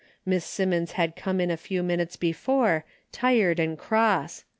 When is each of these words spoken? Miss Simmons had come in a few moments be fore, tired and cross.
Miss 0.25 0.43
Simmons 0.43 0.93
had 0.93 1.15
come 1.15 1.39
in 1.39 1.51
a 1.51 1.55
few 1.57 1.83
moments 1.83 2.15
be 2.15 2.31
fore, 2.33 2.83
tired 3.11 3.59
and 3.59 3.77
cross. 3.77 4.43